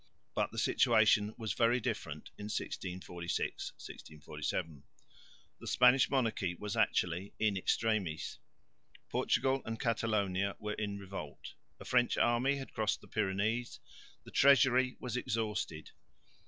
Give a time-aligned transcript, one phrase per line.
[0.33, 4.83] But the situation was very different in 1646 7.
[5.59, 8.39] The Spanish monarchy was actually in extremis.
[9.09, 13.79] Portugal and Catalonia were in revolt; a French army had crossed the Pyrenees;
[14.23, 15.91] the treasury was exhausted.